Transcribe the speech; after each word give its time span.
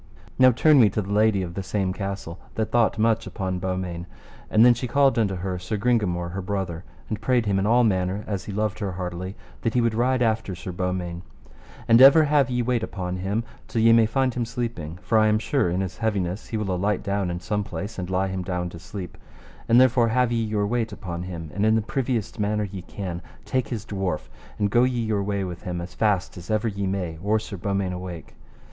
Now 0.39 0.49
turn 0.51 0.79
we 0.79 0.89
to 0.89 1.01
the 1.03 1.13
lady 1.13 1.43
of 1.43 1.53
the 1.53 1.61
same 1.61 1.93
castle, 1.93 2.39
that 2.55 2.71
thought 2.71 2.97
much 2.97 3.27
upon 3.27 3.59
Beaumains, 3.59 4.07
and 4.49 4.65
then 4.65 4.73
she 4.73 4.87
called 4.87 5.19
unto 5.19 5.35
her 5.35 5.59
Sir 5.59 5.77
Gringamore 5.77 6.31
her 6.31 6.41
brother, 6.41 6.83
and 7.07 7.21
prayed 7.21 7.45
him 7.45 7.59
in 7.59 7.67
all 7.67 7.83
manner, 7.83 8.23
as 8.25 8.45
he 8.45 8.51
loved 8.51 8.79
her 8.79 8.93
heartily, 8.93 9.35
that 9.61 9.75
he 9.75 9.79
would 9.79 9.93
ride 9.93 10.23
after 10.23 10.55
Sir 10.55 10.71
Beaumains: 10.71 11.21
And 11.87 12.01
ever 12.01 12.23
have 12.23 12.49
ye 12.49 12.63
wait 12.63 12.81
upon 12.81 13.17
him 13.17 13.43
till 13.67 13.83
ye 13.83 13.93
may 13.93 14.07
find 14.07 14.33
him 14.33 14.43
sleeping, 14.43 14.97
for 15.03 15.19
I 15.19 15.27
am 15.27 15.37
sure 15.37 15.69
in 15.69 15.81
his 15.81 15.99
heaviness 15.99 16.47
he 16.47 16.57
will 16.57 16.73
alight 16.73 17.03
down 17.03 17.29
in 17.29 17.39
some 17.39 17.63
place, 17.63 17.99
and 17.99 18.09
lie 18.09 18.29
him 18.29 18.41
down 18.41 18.69
to 18.69 18.79
sleep; 18.79 19.19
and 19.69 19.79
therefore 19.79 20.07
have 20.07 20.31
ye 20.31 20.43
your 20.43 20.65
wait 20.65 20.91
upon 20.91 21.21
him, 21.21 21.51
and 21.53 21.63
in 21.63 21.75
the 21.75 21.81
priviest 21.83 22.39
manner 22.39 22.63
ye 22.63 22.81
can, 22.81 23.21
take 23.45 23.67
his 23.67 23.85
dwarf, 23.85 24.29
and 24.57 24.71
go 24.71 24.83
ye 24.83 24.99
your 24.99 25.21
way 25.21 25.43
with 25.43 25.61
him 25.61 25.79
as 25.79 25.93
fast 25.93 26.37
as 26.37 26.49
ever 26.49 26.67
ye 26.67 26.87
may 26.87 27.19
or 27.21 27.37
Sir 27.37 27.55
Beaumains 27.55 27.93
awake. 27.93 28.33